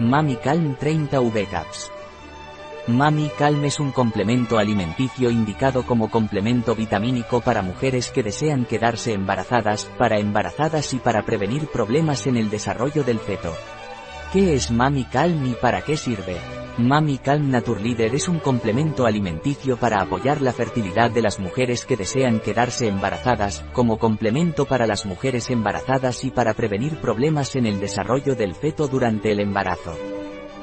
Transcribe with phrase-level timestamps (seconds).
[0.00, 1.92] Mami Calm 30 V Caps.
[2.88, 9.12] Mami Calm es un complemento alimenticio indicado como complemento vitamínico para mujeres que desean quedarse
[9.12, 13.54] embarazadas, para embarazadas y para prevenir problemas en el desarrollo del feto.
[14.32, 16.38] ¿Qué es Mami Calm y para qué sirve?
[16.76, 21.96] Mami Calm Naturleader es un complemento alimenticio para apoyar la fertilidad de las mujeres que
[21.96, 27.78] desean quedarse embarazadas, como complemento para las mujeres embarazadas y para prevenir problemas en el
[27.78, 29.96] desarrollo del feto durante el embarazo.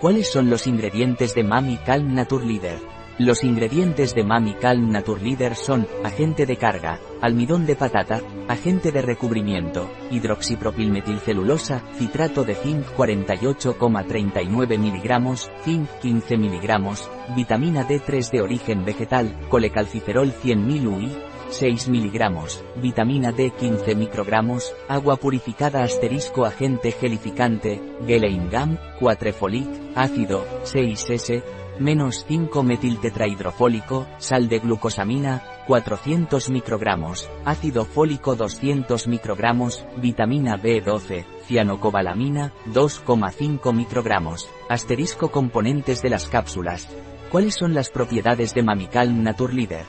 [0.00, 2.80] ¿Cuáles son los ingredientes de Mami Calm Naturleader?
[3.18, 9.02] Los ingredientes de Mami Calm Naturleader son, agente de carga, almidón de patata, agente de
[9.02, 19.38] recubrimiento, hidroxipropilmetilcelulosa, citrato de zinc 48,39 mg, zinc 15 mg, vitamina D3 de origen vegetal,
[19.50, 21.12] colecalciferol 100.000 UI,
[21.50, 30.46] 6 mg, vitamina D 15 microgramos, agua purificada asterisco agente gelificante, Geleingam, 4 folic, ácido,
[30.64, 31.42] 6S,
[31.78, 42.52] menos 5 metiltetrahidrofólico, sal de glucosamina, 400 microgramos, ácido fólico 200 microgramos, vitamina B12, cianocobalamina,
[42.66, 46.88] 2,5 microgramos, asterisco componentes de las cápsulas.
[47.30, 49.86] ¿Cuáles son las propiedades de Mamicalm Naturleader?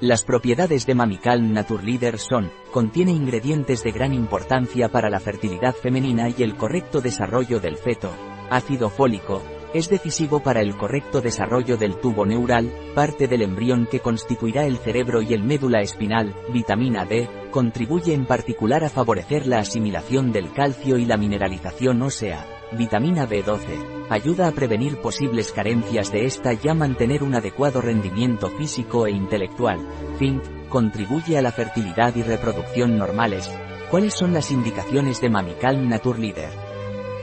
[0.00, 6.28] Las propiedades de Mamicalm Naturleader son, contiene ingredientes de gran importancia para la fertilidad femenina
[6.28, 8.10] y el correcto desarrollo del feto,
[8.50, 9.40] ácido fólico,
[9.74, 14.78] es decisivo para el correcto desarrollo del tubo neural, parte del embrión que constituirá el
[14.78, 20.52] cerebro y el médula espinal, vitamina D, contribuye en particular a favorecer la asimilación del
[20.52, 22.46] calcio y la mineralización ósea.
[22.72, 28.50] Vitamina B12, ayuda a prevenir posibles carencias de esta y a mantener un adecuado rendimiento
[28.50, 29.80] físico e intelectual.
[30.18, 33.50] Zinc, contribuye a la fertilidad y reproducción normales.
[33.90, 36.73] ¿Cuáles son las indicaciones de Mamicalm Naturleader?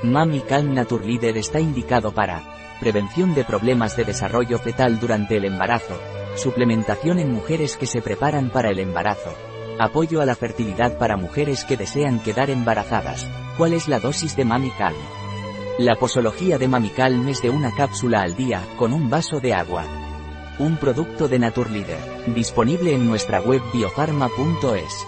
[0.03, 2.41] Mami Calm Naturleader está indicado para
[2.79, 5.93] prevención de problemas de desarrollo fetal durante el embarazo,
[6.35, 9.31] suplementación en mujeres que se preparan para el embarazo,
[9.79, 13.29] apoyo a la fertilidad para mujeres que desean quedar embarazadas.
[13.57, 14.97] ¿Cuál es la dosis de Mami Calm?
[15.77, 19.53] La posología de Mami Calm es de una cápsula al día, con un vaso de
[19.53, 19.85] agua.
[20.57, 21.99] Un producto de Naturleader,
[22.33, 25.05] disponible en nuestra web biofarma.es.